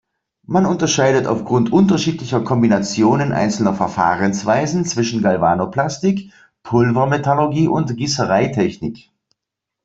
[0.47, 6.31] Man unterscheidet auf Grund unterschiedlicher Kombinationen einzelner Verfahrensweisen zwischen Galvanoplastik,
[6.63, 9.11] Pulvermetallurgie und Gießereitechnik.